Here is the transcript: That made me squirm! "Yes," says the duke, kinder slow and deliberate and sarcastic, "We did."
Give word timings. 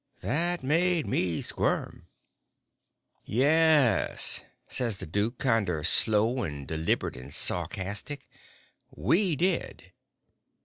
That 0.21 0.63
made 0.63 1.05
me 1.05 1.43
squirm! 1.43 2.07
"Yes," 3.23 4.43
says 4.67 4.97
the 4.97 5.05
duke, 5.05 5.37
kinder 5.37 5.83
slow 5.83 6.41
and 6.41 6.67
deliberate 6.67 7.15
and 7.15 7.31
sarcastic, 7.31 8.27
"We 8.89 9.35
did." 9.35 9.93